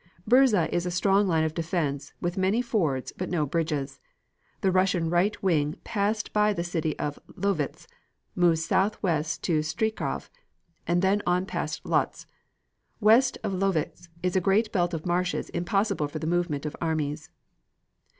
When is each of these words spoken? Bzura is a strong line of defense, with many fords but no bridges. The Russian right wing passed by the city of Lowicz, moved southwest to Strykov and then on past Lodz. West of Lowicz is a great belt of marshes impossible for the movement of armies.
Bzura 0.27 0.67
is 0.69 0.87
a 0.87 0.89
strong 0.89 1.27
line 1.27 1.43
of 1.43 1.53
defense, 1.53 2.11
with 2.19 2.35
many 2.35 2.59
fords 2.63 3.13
but 3.15 3.29
no 3.29 3.45
bridges. 3.45 3.99
The 4.61 4.71
Russian 4.71 5.11
right 5.11 5.37
wing 5.43 5.75
passed 5.83 6.33
by 6.33 6.53
the 6.53 6.63
city 6.63 6.97
of 6.97 7.19
Lowicz, 7.35 7.85
moved 8.33 8.57
southwest 8.57 9.43
to 9.43 9.59
Strykov 9.59 10.31
and 10.87 11.03
then 11.03 11.21
on 11.27 11.45
past 11.45 11.85
Lodz. 11.85 12.25
West 12.99 13.37
of 13.43 13.53
Lowicz 13.53 14.09
is 14.23 14.35
a 14.35 14.41
great 14.41 14.71
belt 14.71 14.95
of 14.95 15.05
marshes 15.05 15.49
impossible 15.49 16.07
for 16.07 16.17
the 16.17 16.25
movement 16.25 16.65
of 16.65 16.75
armies. 16.81 17.29